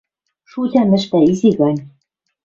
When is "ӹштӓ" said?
0.97-1.17